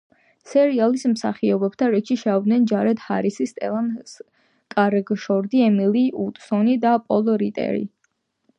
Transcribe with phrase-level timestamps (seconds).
[0.51, 7.87] სერიალის მსახიობთა რიგში შევიდნენ: ჯარედ ჰარისი, სტელან სკარშგორდი, ემილი უოტსონი და პოლ რიტერი.